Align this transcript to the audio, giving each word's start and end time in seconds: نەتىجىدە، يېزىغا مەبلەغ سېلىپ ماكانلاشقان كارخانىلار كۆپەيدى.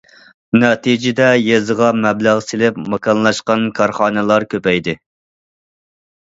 نەتىجىدە، 0.61 1.27
يېزىغا 1.47 1.91
مەبلەغ 2.07 2.41
سېلىپ 2.47 2.81
ماكانلاشقان 2.95 3.69
كارخانىلار 3.83 4.49
كۆپەيدى. 4.57 4.99